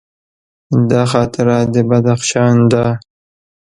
دا 0.89 1.01
خاطره 1.11 1.57
د 1.73 1.75
بدخشان 1.89 2.55
ده. 2.71 2.85